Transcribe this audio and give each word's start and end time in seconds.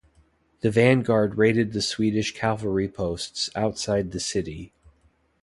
The 0.61 0.71
vanguard 0.71 1.37
raided 1.37 1.73
the 1.73 1.81
Swedish 1.83 2.33
cavalry 2.33 2.89
posts 2.89 3.51
outside 3.55 4.09
the 4.09 4.19
city. 4.19 4.73